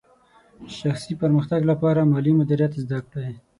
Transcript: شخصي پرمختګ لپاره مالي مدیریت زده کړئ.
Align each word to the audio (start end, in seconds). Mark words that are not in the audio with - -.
شخصي 0.77 1.13
پرمختګ 1.21 1.61
لپاره 1.71 1.99
مالي 2.11 2.31
مدیریت 2.39 2.73
زده 2.83 2.99
کړئ. 3.09 3.31